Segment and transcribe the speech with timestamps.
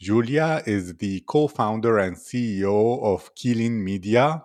[0.00, 4.44] Julia is the co founder and CEO of Kilin Media.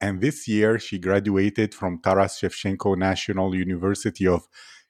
[0.00, 4.46] And this year, she graduated from Taras Shevchenko National University of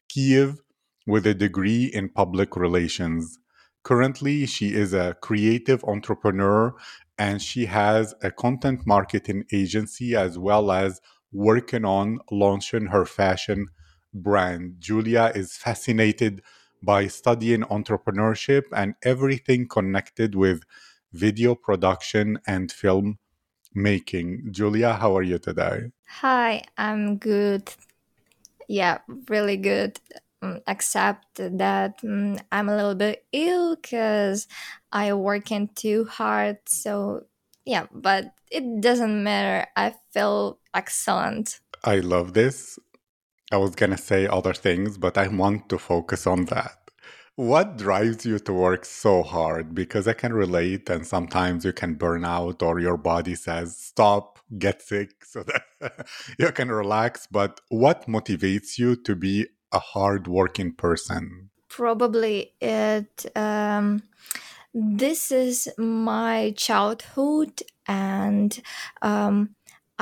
[0.09, 0.61] Kiev
[1.07, 3.38] with a degree in public relations.
[3.85, 6.74] Currently, she is a creative entrepreneur
[7.19, 11.01] and she has a content marketing agency as well as
[11.33, 13.66] working on launching her fashion
[14.13, 14.77] brand.
[14.79, 16.43] Julia is fascinated
[16.83, 20.63] by studying entrepreneurship and everything connected with
[21.13, 23.19] video production and film
[23.74, 24.49] making.
[24.51, 25.93] Julia, how are you today?
[26.09, 27.73] Hi, I'm good.
[28.69, 29.99] Yeah, really good.
[30.43, 34.49] Um, except that um, I'm a little bit ill because
[34.93, 36.59] I working too hard.
[36.67, 37.27] So
[37.65, 39.69] yeah, but it doesn't matter.
[39.77, 41.61] I feel excellent.
[41.85, 42.79] I love this.
[43.53, 46.79] I was going to say other things, but I want to focus on that.
[47.37, 49.75] What drives you to work so hard?
[49.75, 54.39] Because I can relate, and sometimes you can burn out, or your body says, stop,
[54.59, 56.07] get sick, so that
[56.39, 57.27] you can relax.
[57.30, 61.51] But what motivates you to be a hard-working person?
[61.69, 63.27] Probably it.
[63.37, 64.03] Um,
[64.75, 68.59] this is my childhood, and
[69.03, 69.55] um,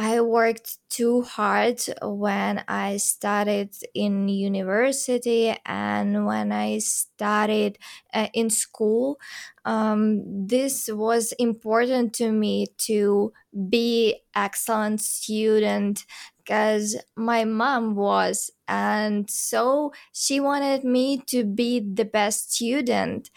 [0.03, 7.77] I worked too hard when I started in university and when I started
[8.15, 9.21] uh, in school.
[9.67, 13.35] Um, this was important to me to
[13.69, 16.07] be excellent student
[16.39, 23.31] because my mom was and so she wanted me to be the best student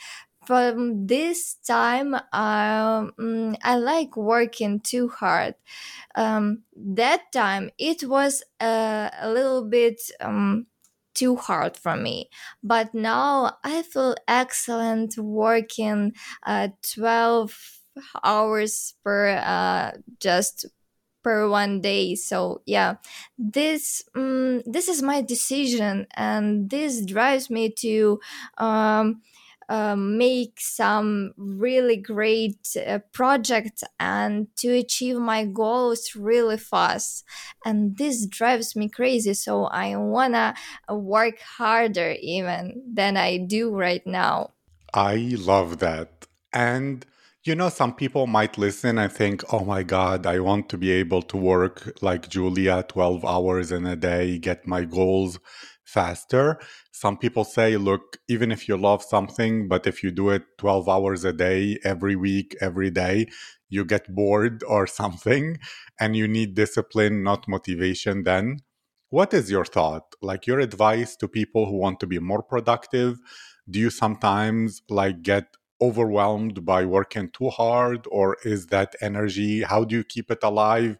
[0.46, 5.56] from this time um, i like working too hard.
[6.16, 10.68] Um, that time it was uh, a little bit um,
[11.14, 12.30] too hard for me.
[12.64, 16.14] But now i feel excellent working
[16.46, 17.58] uh, 12
[18.24, 20.66] hours per uh, just
[21.24, 22.16] per one day.
[22.16, 22.96] So yeah
[23.38, 28.20] this um, this is my decision and this drives me to
[28.58, 29.22] um,
[29.70, 37.24] um, make some really great uh, projects and to achieve my goals really fast.
[37.66, 40.54] And this drives me crazy so i wanna
[40.90, 44.52] work harder even than i do right now.
[44.94, 46.28] I love that.
[46.54, 47.06] And
[47.46, 50.92] you know, some people might listen and think, oh my God, I want to be
[50.92, 55.40] able to work like Julia 12 hours in a day, get my goals
[55.94, 56.60] faster.
[56.92, 60.90] Some people say, look, even if you love something, but if you do it 12
[60.90, 63.28] hours a day, every week, every day,
[63.70, 65.58] you get bored or something
[66.00, 68.60] and you need discipline, not motivation, then
[69.10, 70.16] what is your thought?
[70.22, 73.20] Like your advice to people who want to be more productive?
[73.70, 79.84] Do you sometimes like get overwhelmed by working too hard or is that energy how
[79.84, 80.98] do you keep it alive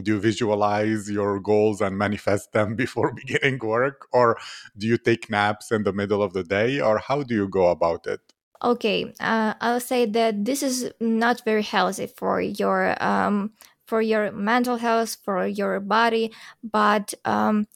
[0.00, 4.06] do you visualize your goals and manifest them before beginning work?
[4.12, 4.38] Or
[4.76, 6.80] do you take naps in the middle of the day?
[6.80, 8.20] Or how do you go about it?
[8.64, 13.50] Okay uh, i'll say that this is not very healthy for your um,
[13.86, 16.30] for your mental health for your body
[16.62, 17.66] but um,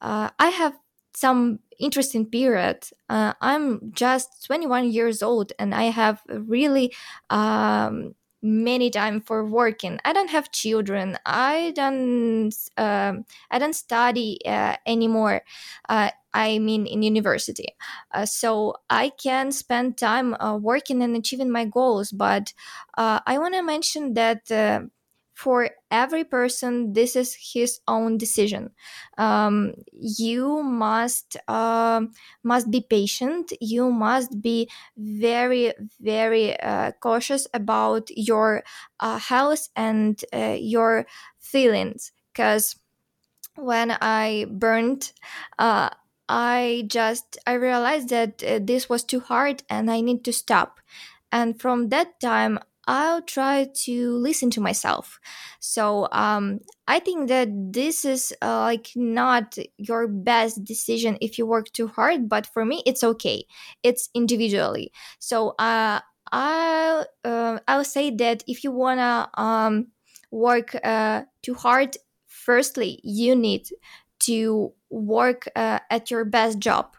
[0.00, 0.72] uh, i have
[1.14, 2.84] some interesting period.
[3.08, 6.92] Uh, I'm just 21 years old and I have really
[7.30, 9.98] um, many time for working.
[10.04, 11.18] I don't have children.
[11.26, 12.52] I don't.
[12.76, 15.42] Um, I don't study uh, anymore.
[15.88, 17.74] Uh, I mean, in university.
[18.12, 22.12] Uh, so I can spend time uh, working and achieving my goals.
[22.12, 22.52] But
[22.96, 24.82] uh, I want to mention that uh,
[25.34, 28.70] for every person this is his own decision.
[29.18, 32.02] Um, you must uh,
[32.42, 33.52] must be patient.
[33.60, 38.62] You must be very very uh, cautious about your
[39.00, 41.06] uh, health and uh, your
[41.38, 42.12] feelings.
[42.32, 42.76] Because
[43.56, 45.12] when i burned
[45.58, 45.90] uh,
[46.28, 50.80] i just i realized that uh, this was too hard and i need to stop.
[51.32, 52.58] And from that time
[52.90, 55.20] I'll try to listen to myself.
[55.60, 56.58] So um,
[56.88, 61.86] I think that this is uh, like not your best decision if you work too
[61.86, 63.44] hard, but for me, it's okay.
[63.84, 64.90] It's individually.
[65.20, 66.00] So uh,
[66.32, 69.88] I'll uh, I'll say that if you wanna um,
[70.32, 71.96] work uh, too hard,
[72.26, 73.68] firstly you need
[74.20, 76.96] to work uh, at your best job.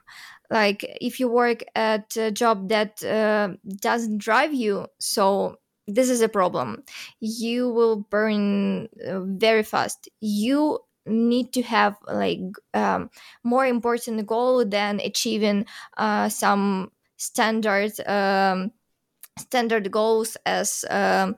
[0.50, 6.22] Like if you work at a job that uh, doesn't drive you, so this is
[6.22, 6.84] a problem.
[7.20, 10.10] You will burn uh, very fast.
[10.20, 12.40] You need to have like
[12.74, 13.10] um,
[13.44, 15.66] more important goal than achieving
[15.98, 18.72] uh, some standard um,
[19.40, 21.36] standard goals as um,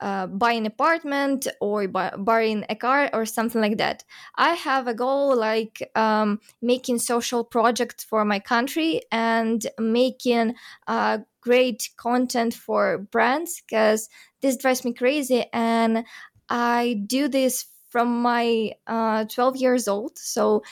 [0.00, 4.04] uh, buy an apartment or buy, buying a car or something like that.
[4.36, 10.54] I have a goal like um, making social projects for my country and making
[10.86, 14.08] uh, great content for brands because
[14.40, 16.04] this drives me crazy and
[16.48, 20.16] I do this from my uh, 12 years old.
[20.16, 20.62] So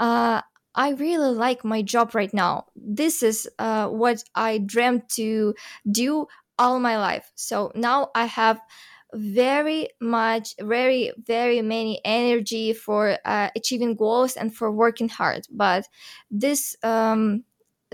[0.00, 0.40] uh,
[0.74, 2.66] I really like my job right now.
[2.74, 5.54] This is uh, what I dreamt to
[5.90, 6.26] do
[6.58, 7.30] all my life.
[7.34, 8.60] So now I have
[9.12, 15.46] very much, very, very many energy for uh, achieving goals and for working hard.
[15.50, 15.86] But
[16.30, 17.44] this um,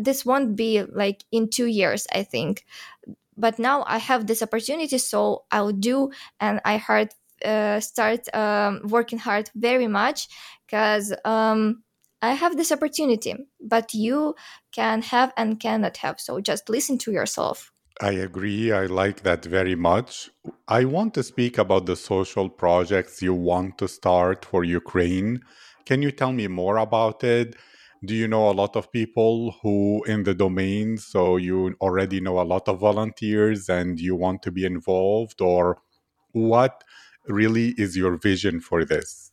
[0.05, 2.64] this won't be like in two years, I think.
[3.37, 6.11] But now I have this opportunity, so I'll do,
[6.41, 7.11] and I heard
[7.44, 10.29] uh, start um, working hard very much
[10.67, 11.82] because um,
[12.23, 14.35] I have this opportunity, but you
[14.73, 16.20] can have and cannot have.
[16.20, 17.73] So just listen to yourself.
[18.00, 18.73] I agree.
[18.73, 20.31] I like that very much.
[20.69, 25.41] I want to speak about the social projects you want to start for Ukraine.
[25.85, 27.56] Can you tell me more about it?
[28.02, 32.41] Do you know a lot of people who in the domain, so you already know
[32.41, 35.79] a lot of volunteers and you want to be involved, or
[36.32, 36.82] what
[37.26, 39.32] really is your vision for this?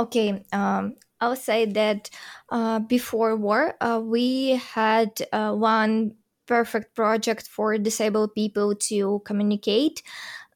[0.00, 2.10] Okay, um, I'll say that
[2.50, 6.16] uh, before war, uh, we had uh, one
[6.46, 10.02] perfect project for disabled people to communicate.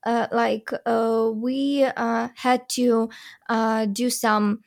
[0.05, 3.11] Uh, like uh, we uh, had to
[3.93, 4.63] do some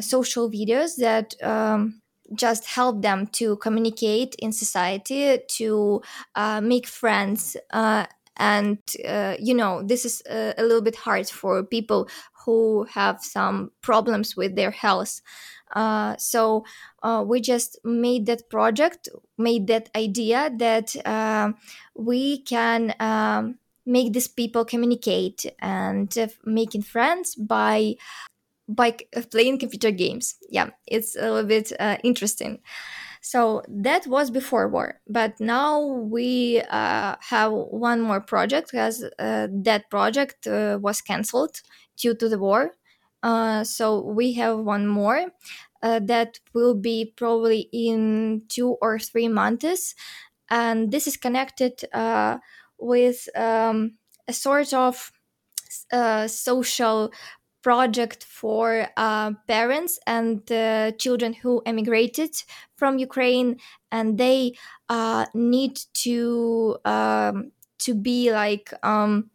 [0.00, 2.00] social videos that um,
[2.34, 6.02] just help them to communicate in society, to
[6.62, 7.56] make friends
[8.36, 12.08] and uh, you know this is a, a, little bit hard for people
[12.44, 15.20] who have some problems with their health.
[15.74, 16.64] Uh, so
[17.02, 21.52] uh, we just made that project made that idea that uh,
[21.94, 27.94] we can um, make these people communicate and uh, making friends by
[28.68, 28.96] by
[29.30, 30.36] playing computer games.
[30.50, 32.60] Yeah it's a little bit uh, interesting.
[33.20, 39.48] So that was before war, but now we uh, have one more project because uh,
[39.50, 41.62] that project uh, was cancelled
[41.96, 42.72] due to the war.
[43.22, 45.32] Uh, so we have one more
[45.82, 49.94] uh, that will be probably in two or three months,
[50.50, 52.38] and this is connected uh,
[52.78, 53.96] with um,
[54.28, 55.12] a sort of
[56.26, 57.12] social
[57.64, 62.30] project for uh, parents and uh, children who emigrated
[62.76, 63.56] from Ukraine,
[63.90, 64.52] and they
[64.90, 69.30] uh, need to um, to be like um,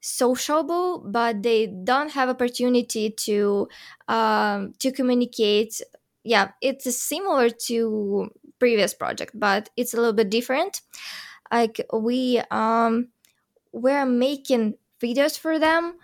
[0.00, 3.68] sociable, but they don't have opportunity to
[4.08, 5.82] um, to communicate.
[6.22, 10.80] Yeah, it's similar to previous project, but it's a little bit different.
[11.52, 13.08] Like we um,
[13.72, 15.94] we're making videos for them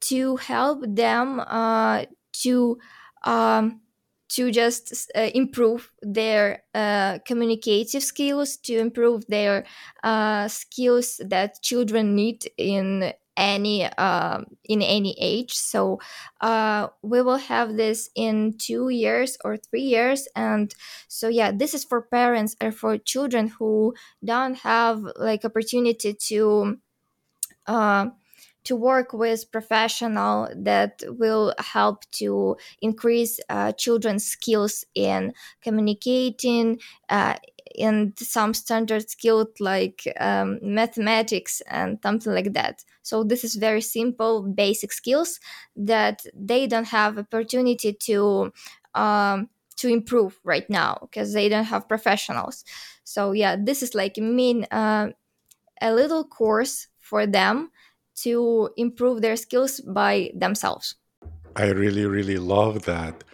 [0.00, 2.04] to help them uh,
[2.44, 2.78] to
[3.24, 3.80] um,
[4.28, 9.64] to just uh, improve their uh, communicative skills, to improve their
[10.02, 15.54] uh, skills that children need in any uh, in any age.
[15.54, 15.98] So
[16.40, 20.74] uh, we will have this in two years or three years, and
[21.08, 26.78] so yeah, this is for parents or for children who don't have like opportunity to.
[28.64, 37.36] To work with professional that will help to increase uh, children's skills in communicating uh,
[37.74, 42.84] in some standard skills like um, mathematics and something like that.
[43.02, 45.40] So this is very simple basic skills
[45.76, 48.52] that they don't have opportunity to
[48.94, 52.64] um, to improve right now because they don't have professionals.
[53.04, 55.08] So yeah this is like mean uh,
[55.80, 57.70] a little course for them
[58.22, 60.96] to improve their skills by themselves.
[61.56, 63.24] I really, really love that.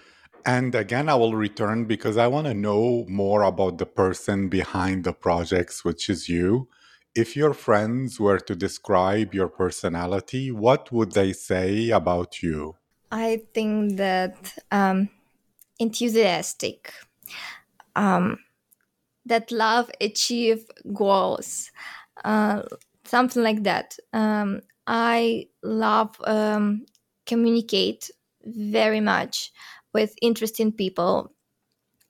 [0.47, 5.05] And again, I will return because I want to know more about the person behind
[5.05, 6.69] the projects, which is you.
[7.15, 12.77] If your friends were to describe your personality, what would they say about you?
[13.11, 15.09] I think that um,
[15.79, 16.93] enthusiastic,
[17.95, 18.39] um,
[19.25, 21.71] that love achieve goals,
[22.25, 22.63] uh,
[23.05, 23.97] something like that.
[24.13, 26.87] Um, I love um,
[27.27, 28.11] communicate
[28.45, 29.53] very much
[29.93, 31.33] with interesting people,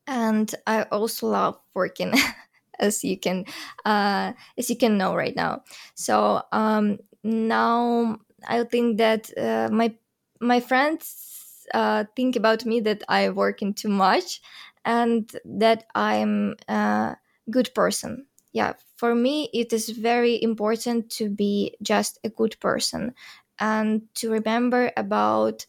[0.07, 2.13] and I also love working,
[2.79, 3.45] as you can
[3.85, 5.63] uh, as you can know right now.
[5.95, 9.95] So um, now I think that uh, my
[10.41, 14.41] my friends uh, think about me that I working too much,
[14.85, 17.17] and that I'm a
[17.51, 18.27] good person.
[18.55, 23.15] Yeah, for me, it is very important to be just a good person
[23.61, 25.67] and to remember about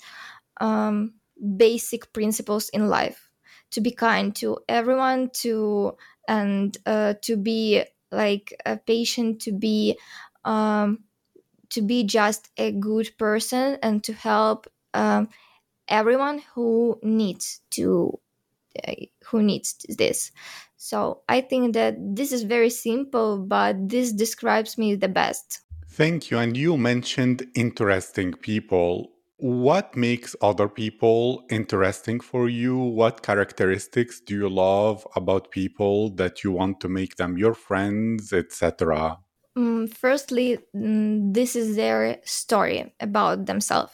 [0.62, 1.16] um,
[1.58, 3.30] basic principles in life.
[3.72, 10.00] To be kind to everyone to and uh, to be like a patient to be
[10.46, 11.04] um,
[11.72, 15.30] to be just a good person and to help um,
[15.90, 18.20] everyone who needs to
[19.26, 20.32] who needs this
[20.78, 25.66] so i think that this is very simple but this describes me the best
[25.96, 26.40] Thank you.
[26.40, 29.14] And you mentioned interesting people.
[29.38, 32.78] What makes other people interesting for you?
[32.78, 38.34] What characteristics do you love about people that you want to make them your friends,
[38.34, 39.20] etc.?
[39.58, 43.94] Mm, firstly, mm, this is their story about themselves.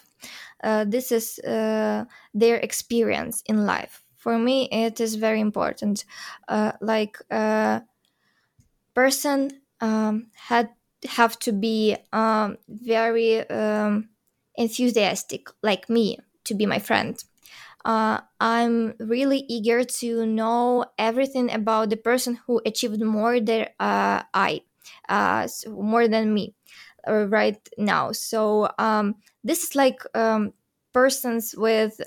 [0.63, 4.03] Uh, this is uh, their experience in life.
[4.22, 6.06] For me, it is very important.
[6.48, 7.84] Uh, like a
[8.94, 10.70] person um, had
[11.10, 14.10] have to be um, very um,
[14.56, 17.24] enthusiastic, like me, to be my friend.
[17.86, 24.24] Uh, I'm really eager to know everything about the person who achieved more than uh,
[24.34, 24.62] I,
[25.10, 26.56] uh, so more than me,
[27.08, 28.12] uh, right now.
[28.13, 30.54] So um, this is like um,
[30.94, 32.01] persons with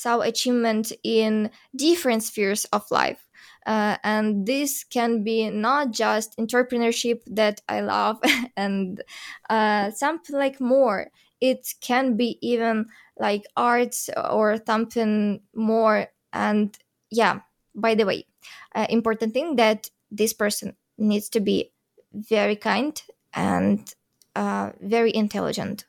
[0.00, 3.26] some achievement in different spheres of life.
[3.66, 8.18] Uh, and this can be not just entrepreneurship that I love
[8.56, 9.02] and
[9.48, 11.10] uh, something like more.
[11.40, 12.86] It can be even
[13.18, 16.06] like arts or something more.
[16.32, 16.76] And
[17.10, 17.40] yeah,
[17.74, 18.26] by the way,
[18.74, 21.72] uh, important thing that this person needs to be
[22.12, 23.00] very kind
[23.32, 23.94] and
[24.34, 25.84] uh, very intelligent.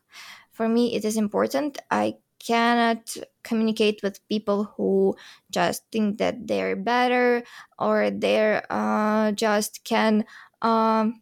[0.51, 1.80] For me, it is important.
[1.89, 5.16] I cannot communicate with people who
[5.52, 7.44] just think that they're better
[7.80, 10.26] or they're uh, just can
[10.62, 11.22] um,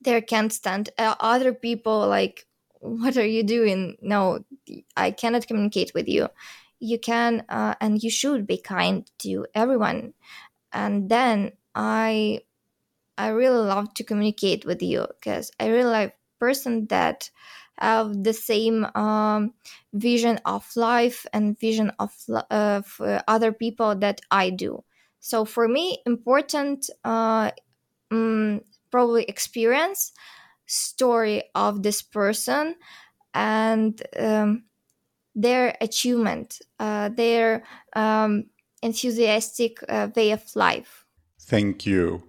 [0.00, 2.46] they can't stand uh, other people like
[2.80, 3.96] what are you doing?
[4.02, 4.44] No
[4.96, 6.28] i cannot communicate with you.
[6.80, 10.14] You can uh, and you should be kind to everyone.
[10.72, 12.40] And then i
[13.18, 17.30] i really love to communicate with you because i really like person that
[17.78, 19.52] have the same um,
[19.92, 22.12] vision of life and vision of,
[22.50, 24.82] of uh, other people that i do
[25.20, 27.50] so for me important uh,
[28.10, 30.12] um, probably experience
[30.66, 32.74] story of this person
[33.34, 34.64] and um,
[35.34, 37.64] their achievement uh, their
[37.94, 38.44] um,
[38.82, 41.06] enthusiastic uh, way of life
[41.46, 42.24] Thank you.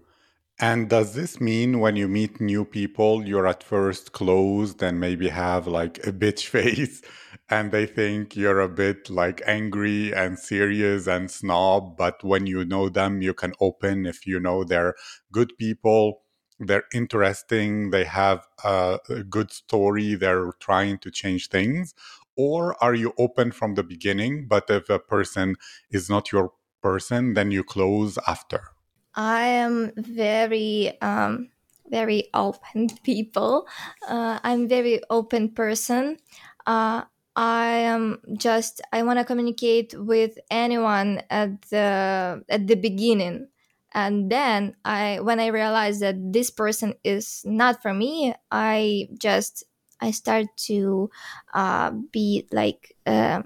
[0.59, 5.29] And does this mean when you meet new people, you're at first closed and maybe
[5.29, 7.01] have like a bitch face
[7.49, 12.65] and they think you're a bit like angry and serious and snob, but when you
[12.65, 14.95] know them, you can open if you know they're
[15.31, 16.21] good people,
[16.59, 21.93] they're interesting, they have a, a good story, they're trying to change things?
[22.35, 25.55] Or are you open from the beginning, but if a person
[25.91, 28.76] is not your person, then you close after?
[29.17, 31.49] I am very um,
[31.89, 33.67] very open people.
[34.07, 36.19] Uh, I'm very open person.
[36.67, 37.03] Uh,
[37.35, 43.49] I am just I want to communicate with anyone at the at the beginning,
[43.93, 49.63] and then I when I realize that this person is not for me, I just
[50.01, 51.09] I start to
[51.53, 52.95] uh, be like.
[53.05, 53.43] Uh,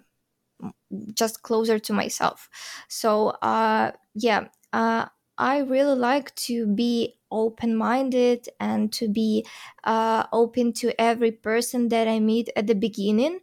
[1.13, 2.49] just closer to myself
[2.87, 5.05] so uh yeah uh
[5.41, 9.45] I really like to be open minded and to be
[9.83, 13.39] uh, open to every person that I meet at the beginning.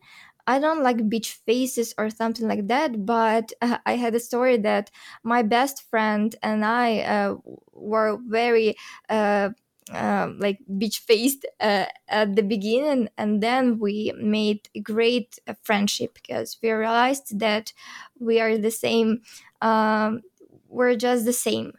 [0.47, 4.57] I don't like bitch faces or something like that, but uh, I had a story
[4.59, 4.91] that
[5.25, 7.37] my best friend and I uh,
[7.73, 8.77] were very.
[9.09, 9.51] Uh,
[9.91, 15.55] um, like beach faced uh, at the beginning and then we made a great uh,
[15.63, 17.73] friendship because we realized that
[18.21, 19.23] we are the same
[19.63, 20.21] um,
[20.69, 21.73] we're just the same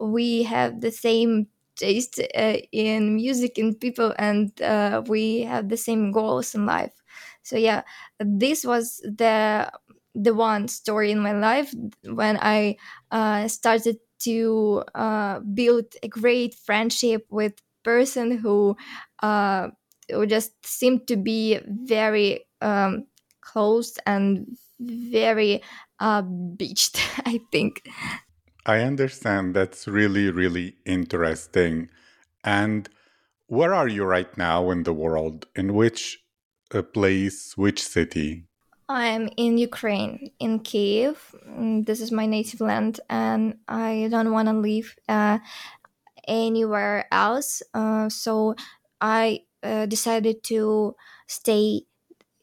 [0.00, 5.76] we have the same taste uh, in music and people and uh, we have the
[5.76, 7.02] same goals in life
[7.42, 7.82] so yeah
[8.18, 9.70] this was the
[10.14, 11.74] the one story in my life
[12.04, 12.76] when i
[13.10, 17.52] uh, started to uh, build a great friendship with
[17.84, 18.74] person who
[19.22, 19.68] uh,
[20.10, 23.06] who just seemed to be very um,
[23.42, 25.62] closed and very
[26.00, 26.98] uh, beached.
[27.26, 27.82] I think.
[28.66, 29.54] I understand.
[29.54, 31.88] That's really, really interesting.
[32.42, 32.88] And
[33.46, 35.46] where are you right now in the world?
[35.54, 36.18] In which
[36.74, 38.48] uh, place, which city?
[38.88, 41.34] I'm in Ukraine, in Kiev.
[41.48, 45.38] Mm, This is my native land, and I don't want to leave uh,
[46.26, 47.62] anywhere else.
[47.72, 48.56] Uh, so
[49.00, 50.96] I uh, decided to
[51.26, 51.82] stay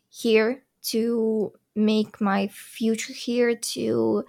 [0.10, 4.24] here to make my future here to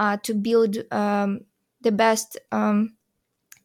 [0.00, 1.42] uh, to build um,
[1.82, 2.96] the best um,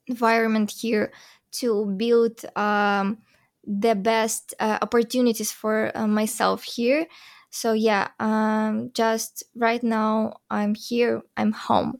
[0.07, 1.11] environment here
[1.51, 3.17] to build um,
[3.63, 7.07] the best uh, opportunities for uh, myself here
[7.49, 11.99] so yeah um, just right now i'm here i'm home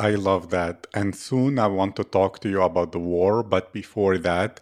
[0.00, 0.86] I love that.
[0.94, 3.42] And soon I want to talk to you about the war.
[3.42, 4.60] But before that,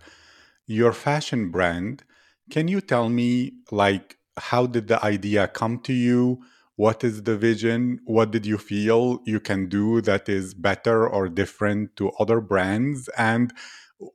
[0.66, 2.02] your fashion brand,
[2.50, 6.42] can you tell me, like, how did the idea come to you?
[6.84, 8.00] What is the vision?
[8.06, 13.08] What did you feel you can do that is better or different to other brands?
[13.18, 13.52] And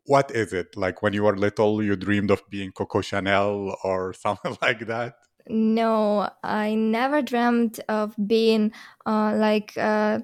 [0.06, 0.76] what is it?
[0.76, 5.14] Like, when you were little, you dreamed of being Coco Chanel or something like that?
[5.48, 8.72] no i never dreamt of being
[9.06, 10.20] uh, like uh,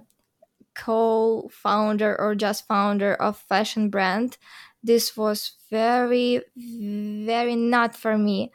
[0.75, 4.38] co-founder or just founder of fashion brand
[4.83, 8.51] this was very very not for me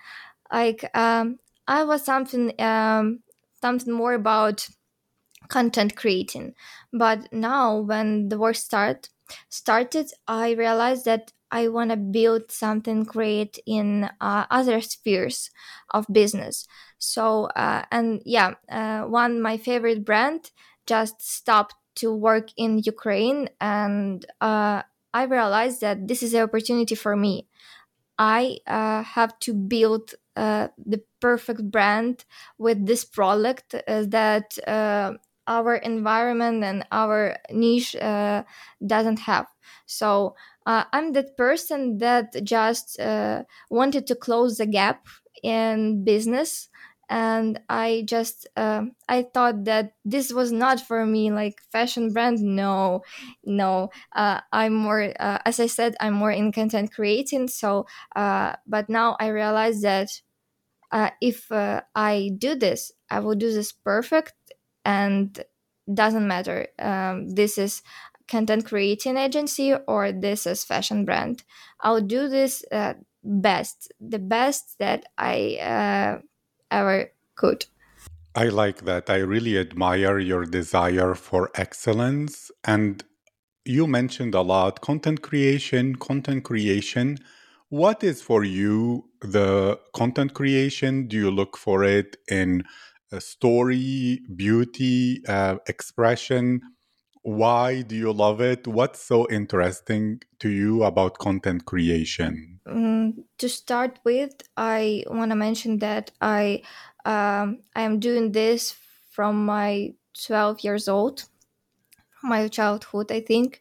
[0.53, 1.39] like um
[1.69, 3.21] i was something um
[3.67, 4.69] something more about
[5.49, 6.55] content creating.
[6.93, 9.09] But now when the work start
[9.49, 15.51] started i realized that i want to build something great in uh, other spheres
[15.91, 16.67] of business.
[16.99, 20.53] So uh, and yeah uh, one my favorite brand
[20.87, 26.95] just stopped to work in ukraine and uh, i realized that this is an opportunity
[26.95, 27.49] for me.
[28.19, 32.25] I uh, have to build uh, the perfect brand
[32.59, 35.13] with this product uh, that uh,
[35.47, 38.43] our environment and our niche uh,
[38.87, 39.47] doesn't have.
[39.87, 40.35] So
[40.67, 45.07] uh, I'm that person that just uh, wanted to close the gap
[45.43, 46.69] in business.
[47.09, 52.41] And I just um I thought that this was not for me, like fashion brand.
[52.41, 53.03] No,
[53.45, 53.91] no.
[54.13, 57.47] Uh, I'm more, uh, as I said, I'm more in content creating.
[57.47, 60.09] So uh, but now I realize that
[60.93, 64.35] uh, if uh, I do this, I will do this perfect,
[64.85, 65.45] and
[65.93, 66.69] doesn't matter.
[66.79, 67.83] Um, this is
[68.29, 71.45] content creating agency or this is fashion brand.
[71.81, 76.21] I'll do this uh, best, the best that I uh,
[76.71, 77.67] ever could.
[78.35, 79.09] I like that.
[79.09, 82.51] I really admire your desire for excellence.
[82.65, 83.03] And
[83.65, 87.19] you mentioned a lot content creation, content creation.
[87.69, 91.09] What is for you the content creation?
[91.09, 92.63] Do you look for it in
[93.19, 96.61] story, beauty, uh, expression?
[97.23, 98.69] Why do you love it?
[98.69, 102.61] What's so interesting to you about content creation?
[102.69, 106.63] Mm, to start with, I want to mention that I
[107.05, 108.75] um, I am doing this
[109.11, 111.25] from my 12 years old,
[112.21, 113.61] from my childhood, I think.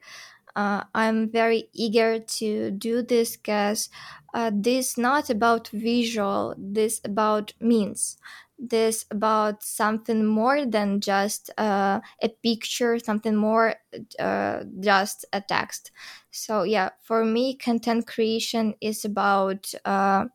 [0.55, 3.89] Uh, I'm very eager to do this because
[4.33, 8.17] uh, this not about visual, this about means.
[8.57, 13.75] This about something more than just uh, a picture, something more
[14.17, 15.91] uh, just a text.
[16.31, 20.25] So yeah, for me, content creation is about uh,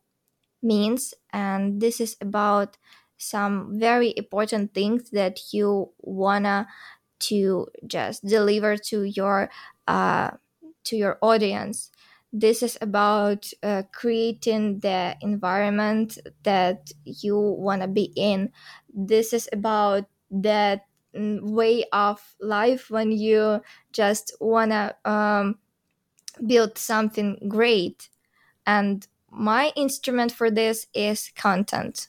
[0.62, 2.76] means and this is about
[3.18, 6.66] some very important things that you wanna
[7.20, 9.50] to just deliver to your
[9.90, 10.30] uh,
[10.84, 11.90] to your audience
[12.32, 18.50] this is about uh, creating the environment that you want to be in
[18.94, 23.60] this is about that mm, way of life when you
[23.92, 25.58] just want to um,
[26.46, 28.08] build something great
[28.66, 32.08] and my instrument for this is content.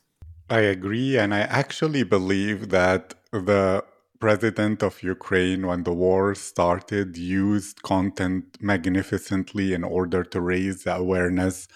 [0.49, 3.83] I agree, and I actually believe that the
[4.21, 11.67] president of Ukraine, when the war started, used content magnificently in order to raise awareness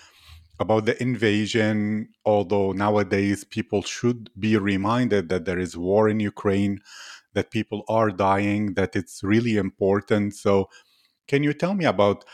[0.60, 2.10] about the invasion.
[2.26, 6.80] Although nowadays people should be reminded that there is war in Ukraine,
[7.36, 10.36] that people are dying, that it's really important.
[10.36, 10.70] So,
[11.28, 12.26] can you tell me about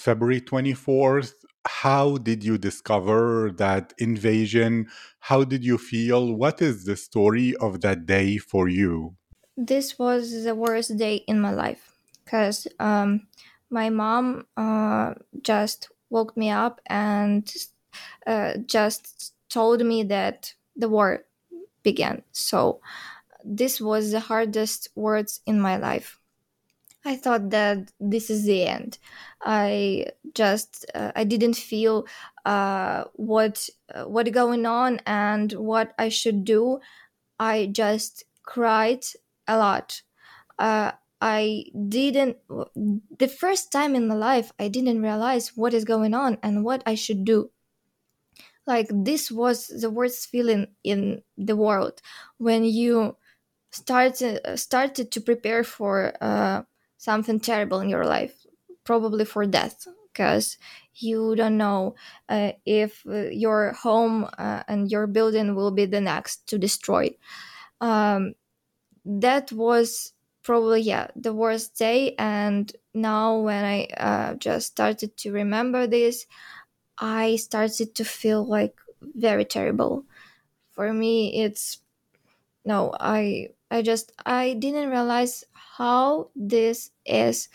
[0.00, 1.34] February 24th?
[1.66, 4.88] How did you discover that invasion?
[5.20, 6.34] How did you feel?
[6.34, 9.17] What is the story of that day for you?
[9.58, 11.92] This was the worst day in my life
[12.24, 13.26] because um,
[13.70, 17.52] my mom uh, just woke me up and
[18.24, 21.24] uh, just told me that the war
[21.82, 22.22] began.
[22.30, 22.80] So
[23.44, 26.20] this was the hardest words in my life.
[27.04, 28.98] I thought that this is the end.
[29.42, 32.06] I just uh, I didn't feel
[32.44, 36.80] uh, what uh, what going on and what I should do.
[37.40, 39.04] I just cried
[39.48, 40.02] a lot.
[40.58, 42.38] Uh, I didn't
[42.76, 46.82] the first time in my life I didn't realize what is going on and what
[46.86, 47.50] I should do.
[48.66, 52.02] Like this was the worst feeling in the world
[52.36, 53.16] when you
[53.72, 56.64] started uh, started to prepare for uh,
[56.98, 58.46] something terrible in your life,
[58.84, 60.58] probably for death, because
[60.94, 61.94] you don't know
[62.28, 67.10] uh, if uh, your home uh, and your building will be the next to destroy.
[67.80, 68.34] Um,
[69.08, 70.12] that was
[70.44, 76.26] probably yeah the worst day, and now when I uh, just started to remember this,
[76.98, 80.04] I started to feel like very terrible.
[80.72, 81.80] For me, it's
[82.64, 87.48] no, I I just I didn't realize how this is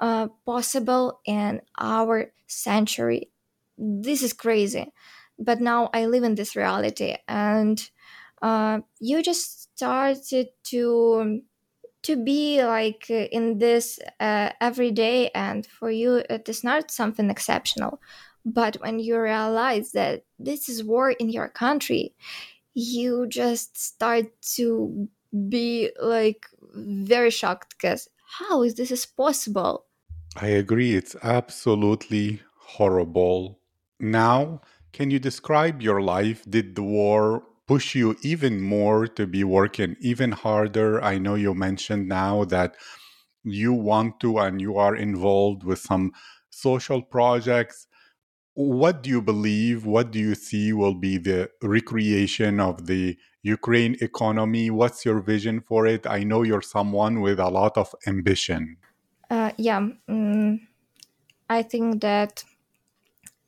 [0.00, 3.30] uh, possible in our century.
[3.78, 4.92] This is crazy,
[5.38, 7.90] but now I live in this reality, and
[8.44, 11.40] uh, you just started to
[12.02, 17.30] to be like in this uh, every day, and for you it is not something
[17.30, 18.00] exceptional.
[18.44, 22.14] But when you realize that this is war in your country,
[22.74, 24.26] you just start
[24.56, 25.08] to
[25.48, 29.86] be like very shocked because how is this is possible
[30.36, 33.60] I agree, it's absolutely horrible.
[34.00, 36.44] Now, can you describe your life?
[36.48, 41.02] Did the war push you even more to be working even harder?
[41.02, 42.76] I know you mentioned now that
[43.44, 46.12] you want to and you are involved with some
[46.50, 47.86] social projects.
[48.54, 49.86] What do you believe?
[49.86, 54.70] What do you see will be the recreation of the Ukraine economy?
[54.70, 56.06] What's your vision for it?
[56.06, 58.78] I know you're someone with a lot of ambition.
[59.30, 60.60] uh, yeah mm,
[61.50, 62.44] i think that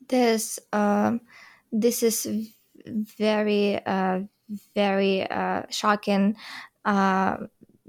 [0.09, 1.21] this um,
[1.73, 2.55] this is
[2.87, 4.21] very uh,
[4.75, 6.37] very uh, shocking
[6.85, 7.37] uh,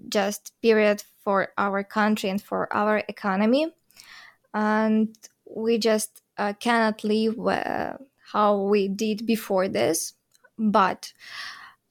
[0.09, 3.73] just period for our country and for our economy.
[4.53, 5.15] And
[5.49, 7.97] we just uh, cannot live uh,
[8.31, 10.13] how we did before this.
[10.57, 11.13] But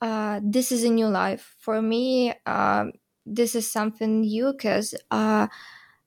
[0.00, 1.54] uh, this is a new life.
[1.58, 2.92] For me um,
[3.24, 5.48] this is something new because uh,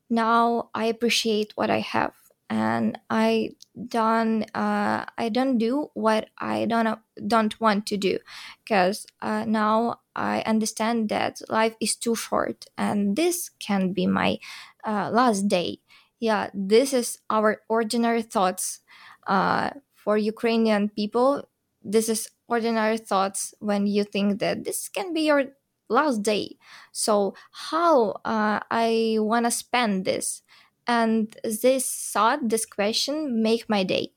[0.09, 2.13] now i appreciate what i have
[2.49, 3.51] and i
[3.87, 8.17] don't uh, i don't do what i don't don't want to do.
[8.63, 14.39] Because uh, now i understand that life is too short and this can be my
[14.85, 15.79] uh, last day.
[16.19, 18.79] Yeah this is our ordinary thoughts
[19.27, 21.47] uh, for ukrainian people.
[21.83, 25.45] This is ordinary thoughts when you think that this can be your
[25.89, 26.57] last day.
[26.91, 30.41] So how uh, i want to spend this
[30.89, 34.13] and this thought this question make my day.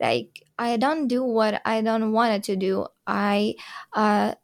[0.00, 2.86] Like i don't do what i don't want to do.
[3.06, 3.56] I
[3.94, 4.34] uh,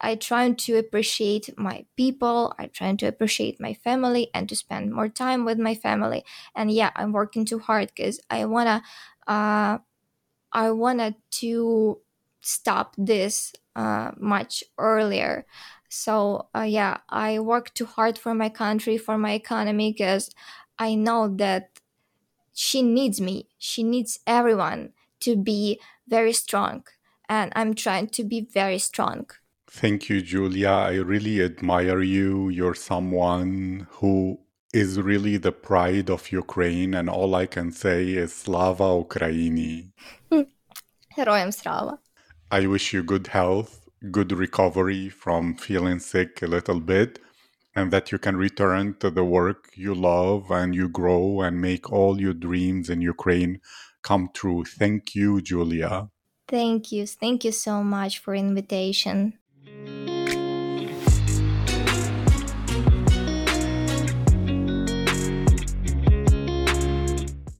[0.00, 2.54] i try to appreciate my people.
[2.58, 6.24] I try to appreciate my family and to spend more time with my family.
[6.56, 8.82] And yeah i'm working too hard because i want to
[9.32, 9.78] uh,
[10.52, 12.00] I wanted to
[12.42, 15.46] stop this uh, much earlier.
[15.88, 20.30] So uh, yeah, I work too hard for my country, for my economy, because
[20.78, 21.70] I know that
[22.52, 23.48] she needs me.
[23.58, 26.84] She needs everyone to be very strong.
[27.28, 29.30] And I'm trying to be very strong.
[29.66, 30.68] Thank you, Julia.
[30.68, 32.48] I really admire you.
[32.48, 34.38] You're someone who
[34.72, 36.94] is really the pride of Ukraine.
[36.94, 39.90] And all I can say is Slava Ukraini.
[41.16, 41.98] Herojem Slava.
[42.50, 47.18] I wish you good health, good recovery from feeling sick a little bit
[47.76, 51.90] and that you can return to the work you love and you grow and make
[51.90, 53.60] all your dreams in Ukraine
[54.02, 54.64] come true.
[54.64, 56.10] Thank you, Julia.
[56.46, 57.06] Thank you.
[57.06, 59.38] Thank you so much for invitation.